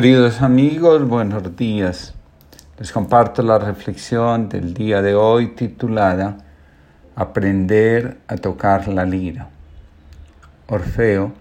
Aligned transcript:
Queridos 0.00 0.42
amigos, 0.42 1.08
buenos 1.08 1.56
días. 1.56 2.14
Les 2.78 2.92
comparto 2.92 3.42
la 3.42 3.58
reflexión 3.58 4.48
del 4.48 4.72
día 4.72 5.02
de 5.02 5.16
hoy 5.16 5.56
titulada 5.56 6.36
Aprender 7.16 8.18
a 8.28 8.36
tocar 8.36 8.86
la 8.86 9.04
lira. 9.04 9.48
Orfeo, 10.68 11.32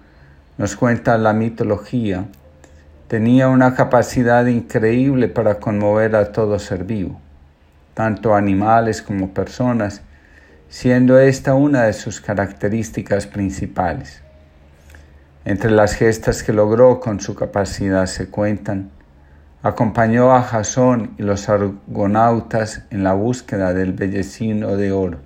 nos 0.58 0.76
cuenta 0.76 1.20
la 1.20 1.34
mitología, 1.34 2.26
tenía 3.08 3.48
una 3.48 3.76
capacidad 3.76 4.48
increíble 4.48 5.28
para 5.28 5.60
conmover 5.60 6.16
a 6.16 6.32
todo 6.32 6.58
ser 6.58 6.84
vivo, 6.84 7.22
tanto 7.94 8.34
animales 8.34 9.04
como 9.04 9.36
personas, 9.36 10.02
siendo 10.68 11.20
esta 11.20 11.54
una 11.54 11.84
de 11.84 11.94
sus 11.94 12.20
características 12.22 13.28
principales. 13.28 14.24
Entre 15.48 15.72
las 15.72 15.94
gestas 15.94 16.44
que 16.44 16.52
logró 16.52 17.00
con 17.00 17.22
su 17.22 17.34
capacidad 17.34 18.06
se 18.08 18.30
cuentan, 18.30 18.90
acompañó 19.64 20.36
a 20.36 20.42
Jasón 20.42 21.14
y 21.18 21.24
los 21.24 21.48
argonautas 21.48 22.84
en 22.90 23.06
la 23.06 23.14
búsqueda 23.14 23.74
del 23.74 23.94
bellecino 23.94 24.76
de 24.76 24.92
oro. 24.92 25.20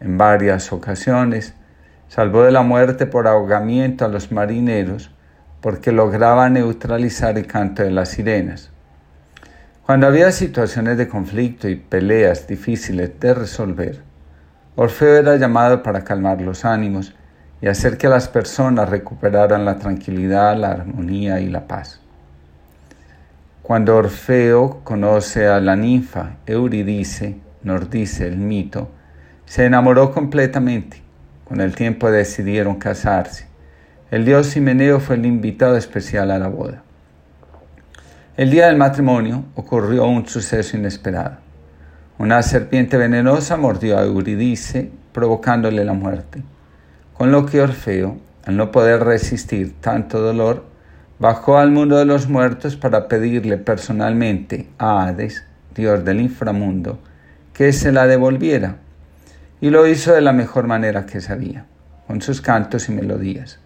En 0.00 0.18
varias 0.18 0.70
ocasiones 0.70 1.54
salvó 2.08 2.42
de 2.42 2.52
la 2.52 2.60
muerte 2.60 3.06
por 3.06 3.26
ahogamiento 3.26 4.04
a 4.04 4.08
los 4.08 4.32
marineros 4.32 5.10
porque 5.62 5.92
lograba 5.92 6.50
neutralizar 6.50 7.38
el 7.38 7.46
canto 7.46 7.82
de 7.82 7.92
las 7.92 8.10
sirenas. 8.10 8.70
Cuando 9.86 10.08
había 10.08 10.30
situaciones 10.30 10.98
de 10.98 11.08
conflicto 11.08 11.70
y 11.70 11.76
peleas 11.76 12.46
difíciles 12.46 13.18
de 13.18 13.32
resolver, 13.32 14.02
Orfeo 14.76 15.16
era 15.16 15.36
llamado 15.36 15.82
para 15.82 16.04
calmar 16.04 16.42
los 16.42 16.66
ánimos 16.66 17.14
y 17.62 17.68
hacer 17.68 17.98
que 17.98 18.08
las 18.08 18.28
personas 18.28 18.88
recuperaran 18.88 19.64
la 19.64 19.76
tranquilidad, 19.76 20.56
la 20.56 20.72
armonía 20.72 21.40
y 21.40 21.48
la 21.48 21.66
paz. 21.66 22.00
Cuando 23.62 23.96
Orfeo 23.96 24.80
conoce 24.82 25.46
a 25.46 25.60
la 25.60 25.76
ninfa 25.76 26.36
Euridice, 26.46 27.36
nos 27.62 27.90
dice 27.90 28.26
el 28.26 28.36
mito, 28.38 28.90
se 29.44 29.66
enamoró 29.66 30.12
completamente. 30.12 31.02
Con 31.44 31.60
el 31.60 31.74
tiempo 31.74 32.10
decidieron 32.10 32.76
casarse. 32.76 33.46
El 34.10 34.24
dios 34.24 34.56
Himeneo 34.56 35.00
fue 35.00 35.16
el 35.16 35.26
invitado 35.26 35.76
especial 35.76 36.30
a 36.30 36.38
la 36.38 36.48
boda. 36.48 36.82
El 38.36 38.50
día 38.50 38.66
del 38.66 38.76
matrimonio 38.76 39.44
ocurrió 39.56 40.06
un 40.06 40.26
suceso 40.26 40.76
inesperado. 40.76 41.36
Una 42.18 42.42
serpiente 42.42 42.96
venenosa 42.96 43.56
mordió 43.56 43.98
a 43.98 44.04
Euridice, 44.04 44.90
provocándole 45.12 45.84
la 45.84 45.92
muerte 45.92 46.42
con 47.20 47.32
lo 47.32 47.44
que 47.44 47.60
Orfeo, 47.60 48.16
al 48.46 48.56
no 48.56 48.72
poder 48.72 49.04
resistir 49.04 49.78
tanto 49.82 50.22
dolor, 50.22 50.64
bajó 51.18 51.58
al 51.58 51.70
mundo 51.70 51.98
de 51.98 52.06
los 52.06 52.30
muertos 52.30 52.76
para 52.76 53.08
pedirle 53.08 53.58
personalmente 53.58 54.70
a 54.78 55.02
Hades, 55.02 55.44
dios 55.74 56.02
del 56.02 56.22
inframundo, 56.22 56.98
que 57.52 57.74
se 57.74 57.92
la 57.92 58.06
devolviera, 58.06 58.76
y 59.60 59.68
lo 59.68 59.86
hizo 59.86 60.14
de 60.14 60.22
la 60.22 60.32
mejor 60.32 60.66
manera 60.66 61.04
que 61.04 61.20
sabía, 61.20 61.66
con 62.06 62.22
sus 62.22 62.40
cantos 62.40 62.88
y 62.88 62.92
melodías, 62.92 63.58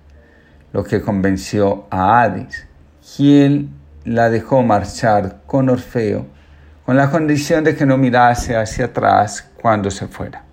lo 0.73 0.83
que 0.83 1.01
convenció 1.01 1.87
a 1.91 2.23
Hades, 2.23 2.67
quien 3.17 3.71
la 4.05 4.31
dejó 4.31 4.65
marchar 4.65 5.43
con 5.47 5.69
Orfeo, 5.69 6.27
con 6.85 6.97
la 6.97 7.09
condición 7.09 7.63
de 7.63 7.77
que 7.77 7.87
no 7.87 7.99
mirase 7.99 8.57
hacia 8.57 8.87
atrás 8.87 9.49
cuando 9.63 9.93
se 9.93 10.09
fuera 10.09 10.44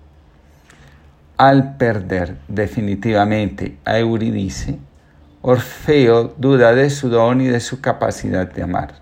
al 1.42 1.76
perder 1.76 2.38
definitivamente 2.48 3.80
a 3.84 3.98
Euridice, 3.98 4.78
Orfeo 5.42 6.36
duda 6.38 6.72
de 6.76 6.92
su 6.92 7.10
don 7.10 7.42
y 7.42 7.48
de 7.48 7.60
su 7.60 7.82
capacidad 7.82 8.46
de 8.52 8.62
amar. 8.62 8.94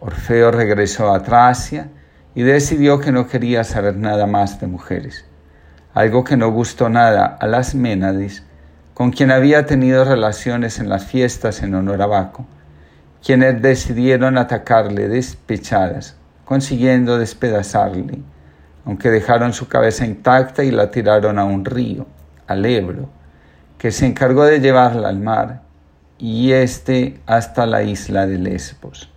Orfeo 0.00 0.50
regresó 0.50 1.14
a 1.14 1.22
Tracia 1.22 1.86
y 2.34 2.42
decidió 2.42 2.98
que 2.98 3.12
no 3.12 3.28
quería 3.28 3.62
saber 3.62 3.96
nada 3.96 4.26
más 4.26 4.58
de 4.58 4.66
mujeres, 4.66 5.24
algo 5.92 6.24
que 6.24 6.36
no 6.36 6.50
gustó 6.50 6.88
nada 6.88 7.26
a 7.26 7.46
las 7.46 7.76
Ménades, 7.76 8.42
con 8.92 9.12
quien 9.12 9.30
había 9.30 9.66
tenido 9.66 10.04
relaciones 10.04 10.80
en 10.80 10.88
las 10.88 11.04
fiestas 11.04 11.62
en 11.62 11.76
honor 11.76 12.02
a 12.02 12.06
Baco, 12.06 12.44
quienes 13.24 13.62
decidieron 13.62 14.36
atacarle 14.36 15.06
despechadas, 15.06 16.16
consiguiendo 16.44 17.18
despedazarle 17.18 18.18
aunque 18.84 19.10
dejaron 19.10 19.52
su 19.52 19.68
cabeza 19.68 20.06
intacta 20.06 20.62
y 20.64 20.70
la 20.70 20.90
tiraron 20.90 21.38
a 21.38 21.44
un 21.44 21.64
río, 21.64 22.06
al 22.46 22.66
Ebro, 22.66 23.08
que 23.78 23.90
se 23.90 24.06
encargó 24.06 24.44
de 24.44 24.60
llevarla 24.60 25.08
al 25.08 25.20
mar 25.20 25.62
y 26.18 26.52
éste 26.52 27.20
hasta 27.26 27.66
la 27.66 27.82
isla 27.82 28.26
de 28.26 28.38
Lesbos. 28.38 29.10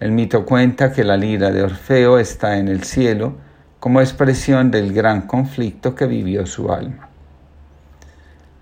El 0.00 0.12
mito 0.12 0.44
cuenta 0.44 0.92
que 0.92 1.02
la 1.02 1.16
lira 1.16 1.50
de 1.50 1.62
Orfeo 1.62 2.18
está 2.18 2.58
en 2.58 2.68
el 2.68 2.84
cielo 2.84 3.36
como 3.80 4.00
expresión 4.00 4.70
del 4.70 4.92
gran 4.92 5.22
conflicto 5.22 5.94
que 5.94 6.06
vivió 6.06 6.46
su 6.46 6.72
alma. 6.72 7.08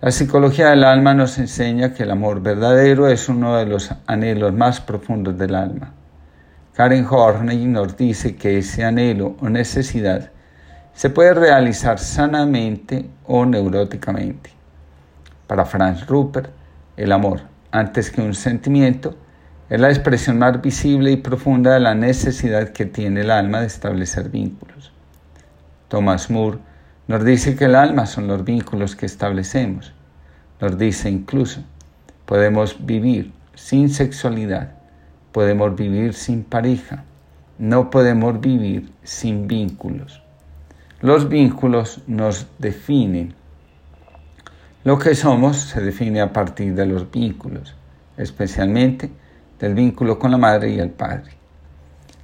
La 0.01 0.11
psicología 0.13 0.71
del 0.71 0.85
alma 0.85 1.15
nos 1.15 1.39
enseña 1.39 1.93
que 1.93 2.05
el 2.05 2.11
amor 2.11 2.41
verdadero 2.41 3.09
es 3.09 3.29
uno 3.29 3.57
de 3.57 3.67
los 3.67 3.91
anhelos 4.07 4.53
más 4.53 4.81
profundos 4.81 5.37
del 5.37 5.55
alma 5.55 5.93
Karen 6.77 7.07
Horney 7.09 7.65
nos 7.65 7.97
dice 7.97 8.37
que 8.37 8.59
ese 8.59 8.85
anhelo 8.85 9.35
o 9.41 9.49
necesidad 9.49 10.31
se 10.93 11.09
puede 11.09 11.33
realizar 11.33 11.99
sanamente 11.99 13.09
o 13.25 13.47
neuróticamente. 13.47 14.51
Para 15.47 15.65
Franz 15.65 16.07
Rupert, 16.07 16.51
el 16.99 17.13
amor, 17.13 17.41
antes 17.71 18.11
que 18.11 18.21
un 18.21 18.35
sentimiento, 18.35 19.17
es 19.71 19.81
la 19.81 19.89
expresión 19.89 20.39
más 20.39 20.61
visible 20.61 21.13
y 21.13 21.17
profunda 21.17 21.73
de 21.73 21.81
la 21.81 21.95
necesidad 21.95 22.69
que 22.69 22.85
tiene 22.85 23.23
el 23.23 23.31
alma 23.31 23.61
de 23.63 23.69
establecer 23.69 24.29
vínculos. 24.29 24.93
Thomas 25.89 26.29
Moore 26.29 26.59
nos 27.09 27.25
dice 27.25 27.57
que 27.57 27.65
el 27.65 27.75
alma 27.75 28.05
son 28.05 28.27
los 28.27 28.45
vínculos 28.45 28.95
que 28.97 29.07
establecemos. 29.07 29.95
Nos 30.61 30.77
dice 30.77 31.09
incluso, 31.09 31.63
podemos 32.27 32.85
vivir 32.85 33.33
sin 33.55 33.89
sexualidad 33.89 34.76
podemos 35.37 35.77
vivir 35.77 36.15
sin 36.15 36.45
pareja, 36.45 37.05
no 37.59 37.91
podemos 37.91 38.41
vivir 38.41 38.91
sin 39.03 39.47
vínculos. 39.47 40.23
Los 41.03 41.29
vínculos 41.29 42.01
nos 42.07 42.47
definen. 42.59 43.35
Lo 44.83 44.99
que 44.99 45.15
somos 45.15 45.59
se 45.59 45.83
define 45.83 46.23
a 46.23 46.33
partir 46.33 46.75
de 46.75 46.87
los 46.87 47.11
vínculos, 47.11 47.77
especialmente 48.17 49.11
del 49.59 49.75
vínculo 49.75 50.19
con 50.19 50.31
la 50.31 50.39
madre 50.39 50.71
y 50.71 50.79
el 50.79 50.89
padre. 50.89 51.33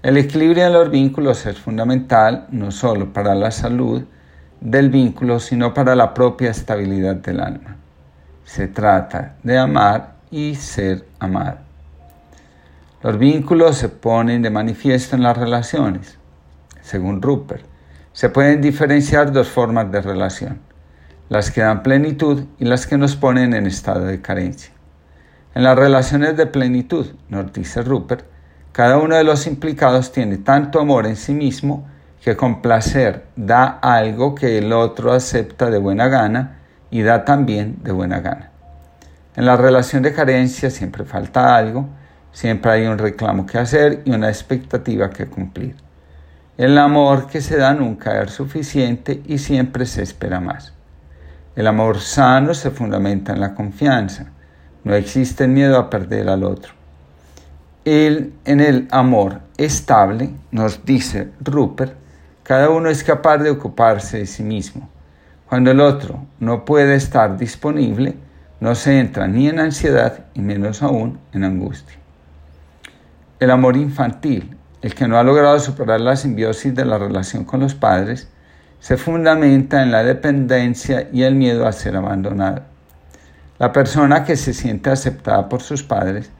El 0.02 0.16
equilibrio 0.16 0.64
de 0.64 0.70
los 0.70 0.90
vínculos 0.90 1.44
es 1.44 1.58
fundamental 1.58 2.46
no 2.50 2.70
solo 2.70 3.12
para 3.12 3.34
la 3.34 3.50
salud 3.50 4.04
del 4.58 4.88
vínculo, 4.88 5.38
sino 5.38 5.74
para 5.74 5.94
la 5.94 6.14
propia 6.14 6.50
estabilidad 6.50 7.16
del 7.16 7.40
alma. 7.40 7.76
Se 8.46 8.68
trata 8.68 9.36
de 9.42 9.58
amar 9.58 10.14
y 10.30 10.54
ser 10.54 11.04
amado. 11.18 11.71
Los 13.02 13.18
vínculos 13.18 13.78
se 13.78 13.88
ponen 13.88 14.42
de 14.42 14.50
manifiesto 14.50 15.16
en 15.16 15.24
las 15.24 15.36
relaciones. 15.36 16.18
Según 16.82 17.20
Rupert, 17.20 17.64
se 18.12 18.28
pueden 18.28 18.60
diferenciar 18.60 19.32
dos 19.32 19.48
formas 19.48 19.90
de 19.90 20.00
relación, 20.00 20.60
las 21.28 21.50
que 21.50 21.62
dan 21.62 21.82
plenitud 21.82 22.44
y 22.60 22.64
las 22.64 22.86
que 22.86 22.96
nos 22.98 23.16
ponen 23.16 23.54
en 23.54 23.66
estado 23.66 24.04
de 24.04 24.20
carencia. 24.20 24.72
En 25.52 25.64
las 25.64 25.76
relaciones 25.76 26.36
de 26.36 26.46
plenitud, 26.46 27.08
nos 27.28 27.52
dice 27.52 27.82
Rupert, 27.82 28.24
cada 28.70 28.98
uno 28.98 29.16
de 29.16 29.24
los 29.24 29.48
implicados 29.48 30.12
tiene 30.12 30.38
tanto 30.38 30.78
amor 30.78 31.06
en 31.06 31.16
sí 31.16 31.34
mismo 31.34 31.88
que 32.22 32.36
con 32.36 32.62
placer 32.62 33.24
da 33.34 33.80
algo 33.82 34.36
que 34.36 34.58
el 34.58 34.72
otro 34.72 35.12
acepta 35.12 35.70
de 35.70 35.78
buena 35.78 36.06
gana 36.06 36.60
y 36.88 37.02
da 37.02 37.24
también 37.24 37.78
de 37.82 37.90
buena 37.90 38.20
gana. 38.20 38.52
En 39.34 39.44
la 39.44 39.56
relación 39.56 40.04
de 40.04 40.12
carencia 40.12 40.70
siempre 40.70 41.04
falta 41.04 41.56
algo, 41.56 41.88
Siempre 42.32 42.72
hay 42.72 42.86
un 42.86 42.98
reclamo 42.98 43.46
que 43.46 43.58
hacer 43.58 44.02
y 44.04 44.10
una 44.10 44.28
expectativa 44.28 45.10
que 45.10 45.26
cumplir. 45.26 45.76
El 46.56 46.78
amor 46.78 47.26
que 47.26 47.40
se 47.40 47.56
da 47.56 47.74
nunca 47.74 48.22
es 48.22 48.32
suficiente 48.32 49.22
y 49.26 49.38
siempre 49.38 49.86
se 49.86 50.02
espera 50.02 50.40
más. 50.40 50.72
El 51.54 51.66
amor 51.66 52.00
sano 52.00 52.54
se 52.54 52.70
fundamenta 52.70 53.32
en 53.32 53.40
la 53.40 53.54
confianza. 53.54 54.26
No 54.84 54.94
existe 54.94 55.46
miedo 55.46 55.78
a 55.78 55.90
perder 55.90 56.28
al 56.28 56.44
otro. 56.44 56.72
El, 57.84 58.32
en 58.44 58.60
el 58.60 58.88
amor 58.90 59.40
estable, 59.58 60.30
nos 60.50 60.84
dice 60.84 61.28
Rupert, 61.40 61.94
cada 62.42 62.70
uno 62.70 62.88
es 62.88 63.04
capaz 63.04 63.38
de 63.38 63.50
ocuparse 63.50 64.18
de 64.18 64.26
sí 64.26 64.42
mismo. 64.42 64.88
Cuando 65.48 65.70
el 65.70 65.80
otro 65.80 66.26
no 66.40 66.64
puede 66.64 66.94
estar 66.94 67.36
disponible, 67.36 68.14
no 68.60 68.74
se 68.74 68.98
entra 68.98 69.26
ni 69.26 69.48
en 69.48 69.58
ansiedad 69.58 70.26
y 70.34 70.40
menos 70.40 70.82
aún 70.82 71.18
en 71.32 71.44
angustia. 71.44 72.01
El 73.42 73.50
amor 73.50 73.76
infantil, 73.76 74.56
el 74.82 74.94
que 74.94 75.08
no 75.08 75.18
ha 75.18 75.24
logrado 75.24 75.58
superar 75.58 76.00
la 76.00 76.14
simbiosis 76.14 76.72
de 76.76 76.84
la 76.84 76.96
relación 76.96 77.44
con 77.44 77.58
los 77.58 77.74
padres, 77.74 78.28
se 78.78 78.96
fundamenta 78.96 79.82
en 79.82 79.90
la 79.90 80.04
dependencia 80.04 81.08
y 81.12 81.24
el 81.24 81.34
miedo 81.34 81.66
a 81.66 81.72
ser 81.72 81.96
abandonado. 81.96 82.62
La 83.58 83.72
persona 83.72 84.22
que 84.22 84.36
se 84.36 84.54
siente 84.54 84.90
aceptada 84.90 85.48
por 85.48 85.60
sus 85.60 85.82
padres 85.82 86.30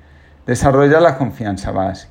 Desarrolla 0.47 1.01
la 1.01 1.19
confianza 1.19 1.73
base, 1.73 2.07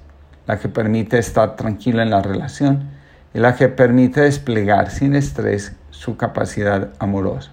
la 0.46 0.60
que 0.60 0.68
permite 0.68 1.18
estar 1.18 1.56
tranquilo 1.56 2.02
en 2.02 2.10
la 2.10 2.22
relación 2.22 2.90
y 3.34 3.40
la 3.40 3.56
que 3.56 3.70
permite 3.70 4.20
desplegar 4.20 4.90
sin 4.90 5.16
estrés 5.16 5.74
su 5.90 6.18
capacidad 6.18 6.90
amorosa. 7.00 7.52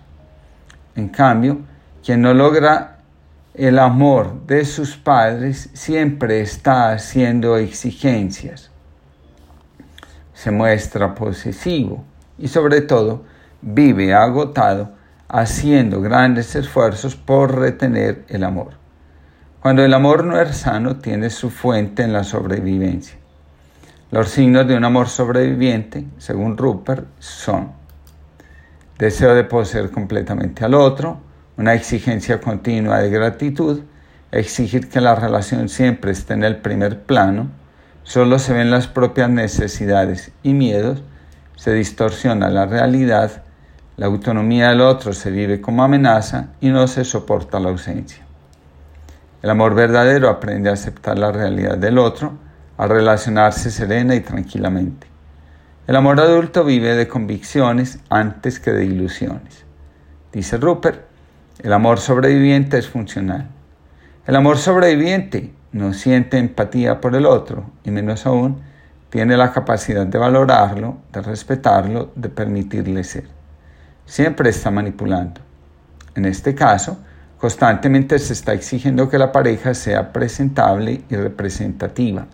En 0.96 1.08
cambio, 1.08 1.60
quien 2.04 2.20
no 2.20 2.34
logra 2.34 2.97
el 3.54 3.78
amor 3.78 4.46
de 4.46 4.64
sus 4.64 4.96
padres 4.96 5.70
siempre 5.72 6.40
está 6.40 6.92
haciendo 6.92 7.56
exigencias. 7.56 8.70
Se 10.34 10.50
muestra 10.50 11.14
posesivo 11.14 12.04
y 12.38 12.48
sobre 12.48 12.80
todo 12.82 13.24
vive 13.60 14.14
agotado 14.14 14.92
haciendo 15.28 16.00
grandes 16.00 16.54
esfuerzos 16.54 17.16
por 17.16 17.58
retener 17.58 18.24
el 18.28 18.44
amor. 18.44 18.74
Cuando 19.60 19.84
el 19.84 19.92
amor 19.92 20.24
no 20.24 20.40
es 20.40 20.56
sano, 20.56 20.96
tiene 20.96 21.30
su 21.30 21.50
fuente 21.50 22.02
en 22.02 22.12
la 22.12 22.24
sobrevivencia. 22.24 23.18
Los 24.10 24.30
signos 24.30 24.66
de 24.66 24.76
un 24.76 24.84
amor 24.84 25.08
sobreviviente, 25.08 26.06
según 26.16 26.56
Rupert, 26.56 27.06
son 27.18 27.72
deseo 28.98 29.34
de 29.34 29.44
poseer 29.44 29.90
completamente 29.90 30.64
al 30.64 30.74
otro, 30.74 31.20
una 31.58 31.74
exigencia 31.74 32.40
continua 32.40 32.98
de 32.98 33.10
gratitud, 33.10 33.82
exigir 34.30 34.88
que 34.88 35.00
la 35.00 35.16
relación 35.16 35.68
siempre 35.68 36.12
esté 36.12 36.34
en 36.34 36.44
el 36.44 36.58
primer 36.58 37.02
plano, 37.02 37.50
solo 38.04 38.38
se 38.38 38.52
ven 38.54 38.70
las 38.70 38.86
propias 38.86 39.28
necesidades 39.28 40.30
y 40.44 40.54
miedos, 40.54 41.02
se 41.56 41.72
distorsiona 41.74 42.48
la 42.48 42.66
realidad, 42.66 43.42
la 43.96 44.06
autonomía 44.06 44.68
del 44.68 44.80
otro 44.80 45.12
se 45.12 45.32
vive 45.32 45.60
como 45.60 45.82
amenaza 45.82 46.50
y 46.60 46.68
no 46.68 46.86
se 46.86 47.04
soporta 47.04 47.58
la 47.58 47.70
ausencia. 47.70 48.24
El 49.42 49.50
amor 49.50 49.74
verdadero 49.74 50.28
aprende 50.28 50.70
a 50.70 50.74
aceptar 50.74 51.18
la 51.18 51.32
realidad 51.32 51.76
del 51.76 51.98
otro, 51.98 52.38
a 52.76 52.86
relacionarse 52.86 53.72
serena 53.72 54.14
y 54.14 54.20
tranquilamente. 54.20 55.08
El 55.88 55.96
amor 55.96 56.20
adulto 56.20 56.62
vive 56.62 56.94
de 56.94 57.08
convicciones 57.08 57.98
antes 58.10 58.60
que 58.60 58.70
de 58.70 58.84
ilusiones. 58.84 59.64
Dice 60.32 60.58
Rupert, 60.58 61.07
el 61.60 61.72
amor 61.72 61.98
sobreviviente 61.98 62.78
es 62.78 62.88
funcional. 62.88 63.48
El 64.26 64.36
amor 64.36 64.58
sobreviviente 64.58 65.52
no 65.72 65.92
siente 65.92 66.38
empatía 66.38 67.00
por 67.00 67.16
el 67.16 67.26
otro 67.26 67.70
y 67.84 67.90
menos 67.90 68.26
aún 68.26 68.60
tiene 69.10 69.36
la 69.36 69.52
capacidad 69.52 70.06
de 70.06 70.18
valorarlo, 70.18 70.98
de 71.12 71.20
respetarlo, 71.20 72.12
de 72.14 72.28
permitirle 72.28 73.02
ser. 73.02 73.24
Siempre 74.06 74.50
está 74.50 74.70
manipulando. 74.70 75.40
En 76.14 76.26
este 76.26 76.54
caso, 76.54 76.98
constantemente 77.38 78.18
se 78.18 78.34
está 78.34 78.52
exigiendo 78.52 79.08
que 79.08 79.18
la 79.18 79.32
pareja 79.32 79.74
sea 79.74 80.12
presentable 80.12 81.02
y 81.08 81.16
representativa, 81.16 82.26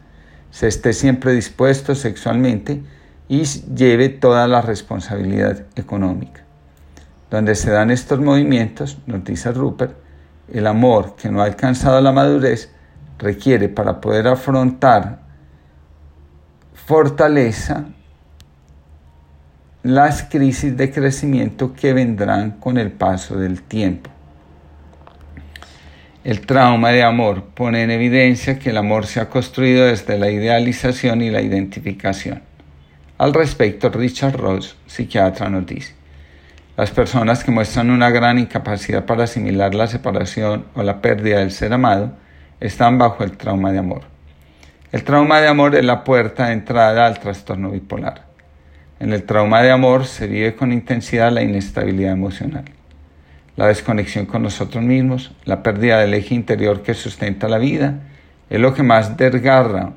se 0.50 0.69
esté 0.69 0.93
siempre 0.93 1.32
dispuesto 1.32 1.94
sexualmente 1.94 2.82
y 3.29 3.44
lleve 3.44 4.09
toda 4.09 4.47
la 4.47 4.61
responsabilidad 4.61 5.65
económica. 5.77 6.44
Donde 7.34 7.56
se 7.56 7.72
dan 7.72 7.90
estos 7.90 8.20
movimientos, 8.20 8.96
nos 9.06 9.25
dice 9.25 9.50
Rupert, 9.50 9.96
el 10.52 10.69
amor 10.69 11.16
que 11.16 11.28
no 11.28 11.42
ha 11.42 11.46
alcanzado 11.46 12.00
la 12.00 12.12
madurez 12.12 12.70
requiere 13.19 13.69
para 13.69 14.00
poder 14.00 14.28
afrontar 14.28 15.19
fortaleza 16.75 17.86
las 19.82 20.22
crisis 20.22 20.76
de 20.76 20.92
crecimiento 20.92 21.75
que 21.75 21.92
vendrán 21.92 22.52
con 22.52 22.78
el 22.78 22.92
paso 22.92 23.36
del 23.36 23.62
tiempo. 23.62 24.10
El 26.22 26.46
trauma 26.46 26.90
de 26.90 27.02
amor 27.02 27.46
pone 27.46 27.82
en 27.82 27.90
evidencia 27.90 28.60
que 28.60 28.70
el 28.70 28.76
amor 28.76 29.06
se 29.06 29.19
ha 29.19 29.28
construido 29.28 29.86
desde 29.86 30.20
la 30.20 30.31
idealización 30.31 31.20
y 31.20 31.31
la 31.31 31.42
identificación. 31.42 32.44
Al 33.19 33.34
respecto, 33.34 33.88
Richard 33.88 34.36
Ross, 34.36 34.76
psiquiatra, 34.86 35.48
nos 35.48 35.66
dice, 35.66 36.04
las 36.76 36.91
personas 36.91 37.44
que 37.44 37.53
muestran 37.53 37.91
una 37.91 38.11
gran 38.11 38.38
incapacidad 38.38 39.05
para 39.05 39.25
asimilar 39.25 39.75
la 39.75 39.87
separación 39.87 40.65
o 40.75 40.82
la 40.82 41.00
pérdida 41.00 41.38
del 41.38 41.53
ser 41.53 41.73
amado 41.73 42.12
están 42.61 42.99
bajo 42.99 43.23
el 43.23 43.37
trauma 43.37 43.71
de 43.71 43.79
amor. 43.79 44.03
El 44.91 45.05
trauma 45.05 45.41
de 45.41 45.49
amor 45.49 45.76
es 45.76 45.85
la 45.85 46.03
puerta 46.03 46.47
de 46.47 46.55
entrada 46.55 47.06
al 47.06 47.21
trastorno 47.21 47.71
bipolar. 47.71 48.26
En 48.99 49.12
el 49.12 49.23
trauma 49.23 49.62
de 49.62 49.71
amor 49.71 50.06
se 50.06 50.26
vive 50.26 50.55
con 50.55 50.73
intensidad 50.73 51.31
la 51.31 51.43
inestabilidad 51.43 52.12
emocional, 52.12 52.65
la 53.56 53.69
desconexión 53.69 54.27
con 54.27 54.43
nosotros 54.43 54.82
mismos, 54.82 55.32
la 55.44 55.62
pérdida 55.62 56.00
del 56.00 56.15
eje 56.15 56.35
interior 56.35 56.82
que 56.82 56.94
sustenta 56.94 57.49
la 57.49 57.59
vida, 57.59 58.00
es 58.50 58.61
lo 58.61 58.75
que 58.75 58.82
más 58.82 59.17
desgarra 59.17 59.93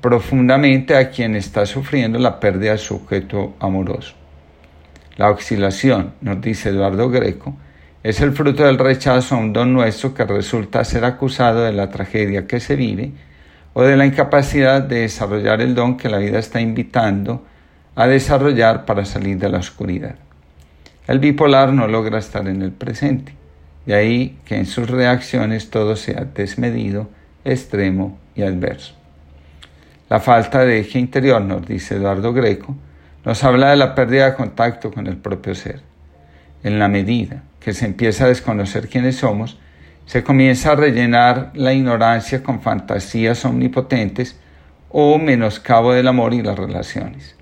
profundamente 0.00 0.96
a 0.96 1.10
quien 1.10 1.34
está 1.34 1.66
sufriendo 1.66 2.18
la 2.18 2.38
pérdida 2.40 2.72
de 2.72 2.78
su 2.78 2.96
objeto 2.96 3.54
amoroso. 3.58 4.19
La 5.20 5.30
oscilación, 5.30 6.14
nos 6.22 6.40
dice 6.40 6.70
Eduardo 6.70 7.10
Greco, 7.10 7.54
es 8.02 8.22
el 8.22 8.32
fruto 8.32 8.64
del 8.64 8.78
rechazo 8.78 9.34
a 9.34 9.38
un 9.38 9.52
don 9.52 9.74
nuestro 9.74 10.14
que 10.14 10.24
resulta 10.24 10.82
ser 10.82 11.04
acusado 11.04 11.62
de 11.62 11.74
la 11.74 11.90
tragedia 11.90 12.46
que 12.46 12.58
se 12.58 12.74
vive 12.74 13.12
o 13.74 13.82
de 13.82 13.98
la 13.98 14.06
incapacidad 14.06 14.80
de 14.80 15.00
desarrollar 15.00 15.60
el 15.60 15.74
don 15.74 15.98
que 15.98 16.08
la 16.08 16.16
vida 16.16 16.38
está 16.38 16.62
invitando 16.62 17.44
a 17.96 18.06
desarrollar 18.06 18.86
para 18.86 19.04
salir 19.04 19.36
de 19.36 19.50
la 19.50 19.58
oscuridad. 19.58 20.14
El 21.06 21.18
bipolar 21.18 21.74
no 21.74 21.86
logra 21.86 22.18
estar 22.18 22.48
en 22.48 22.62
el 22.62 22.72
presente, 22.72 23.34
de 23.84 23.94
ahí 23.94 24.38
que 24.46 24.56
en 24.56 24.64
sus 24.64 24.88
reacciones 24.88 25.68
todo 25.68 25.96
sea 25.96 26.24
desmedido, 26.24 27.10
extremo 27.44 28.18
y 28.34 28.40
adverso. 28.40 28.94
La 30.08 30.18
falta 30.18 30.64
de 30.64 30.80
eje 30.80 30.98
interior, 30.98 31.42
nos 31.42 31.66
dice 31.66 31.96
Eduardo 31.96 32.32
Greco, 32.32 32.74
nos 33.24 33.44
habla 33.44 33.70
de 33.70 33.76
la 33.76 33.94
pérdida 33.94 34.26
de 34.26 34.34
contacto 34.34 34.90
con 34.90 35.06
el 35.06 35.16
propio 35.16 35.54
ser. 35.54 35.82
En 36.62 36.78
la 36.78 36.88
medida 36.88 37.42
que 37.60 37.74
se 37.74 37.86
empieza 37.86 38.24
a 38.24 38.28
desconocer 38.28 38.88
quiénes 38.88 39.16
somos, 39.16 39.58
se 40.06 40.24
comienza 40.24 40.72
a 40.72 40.76
rellenar 40.76 41.52
la 41.54 41.72
ignorancia 41.72 42.42
con 42.42 42.60
fantasías 42.60 43.44
omnipotentes 43.44 44.36
o 44.88 45.18
menoscabo 45.18 45.92
del 45.92 46.08
amor 46.08 46.34
y 46.34 46.42
las 46.42 46.58
relaciones. 46.58 47.36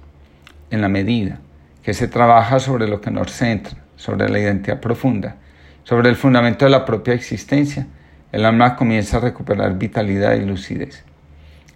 En 0.70 0.82
la 0.82 0.88
medida 0.88 1.38
que 1.82 1.94
se 1.94 2.08
trabaja 2.08 2.60
sobre 2.60 2.86
lo 2.86 3.00
que 3.00 3.10
nos 3.10 3.32
centra, 3.32 3.78
sobre 3.96 4.28
la 4.28 4.38
identidad 4.38 4.80
profunda, 4.80 5.36
sobre 5.84 6.10
el 6.10 6.16
fundamento 6.16 6.66
de 6.66 6.70
la 6.70 6.84
propia 6.84 7.14
existencia, 7.14 7.86
el 8.30 8.44
alma 8.44 8.76
comienza 8.76 9.16
a 9.16 9.20
recuperar 9.20 9.78
vitalidad 9.78 10.34
y 10.34 10.44
lucidez. 10.44 11.02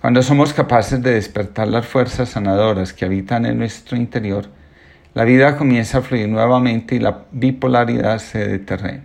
Cuando 0.02 0.20
somos 0.20 0.52
capaces 0.52 1.00
de 1.00 1.14
despertar 1.14 1.68
las 1.68 1.86
fuerzas 1.86 2.30
sanadoras 2.30 2.92
que 2.92 3.04
habitan 3.04 3.46
en 3.46 3.58
nuestro 3.58 3.96
interior, 3.96 4.46
la 5.14 5.22
vida 5.22 5.56
comienza 5.56 5.98
a 5.98 6.02
fluir 6.02 6.28
nuevamente 6.28 6.96
y 6.96 6.98
la 6.98 7.26
bipolaridad 7.30 8.18
se 8.18 8.48
deterrena. 8.48 9.04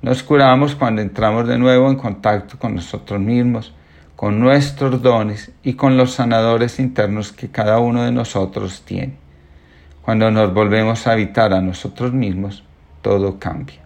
Nos 0.00 0.22
curamos 0.22 0.74
cuando 0.74 1.02
entramos 1.02 1.46
de 1.46 1.58
nuevo 1.58 1.90
en 1.90 1.96
contacto 1.96 2.58
con 2.58 2.76
nosotros 2.76 3.20
mismos, 3.20 3.74
con 4.16 4.40
nuestros 4.40 5.02
dones 5.02 5.52
y 5.62 5.74
con 5.74 5.98
los 5.98 6.14
sanadores 6.14 6.80
internos 6.80 7.30
que 7.32 7.50
cada 7.50 7.78
uno 7.78 8.02
de 8.02 8.12
nosotros 8.12 8.84
tiene. 8.86 9.16
Cuando 10.00 10.30
nos 10.30 10.54
volvemos 10.54 11.06
a 11.06 11.12
habitar 11.12 11.52
a 11.52 11.60
nosotros 11.60 12.14
mismos, 12.14 12.64
todo 13.02 13.38
cambia. 13.38 13.82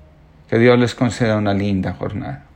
Que 0.48 0.60
Dios 0.60 0.78
les 0.78 0.94
conceda 0.94 1.38
una 1.38 1.54
linda 1.54 1.92
jornada. 1.94 2.49